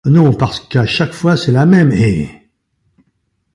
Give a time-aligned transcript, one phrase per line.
[0.07, 2.49] Non parce qu’à chaque fois, c’est la même, hé!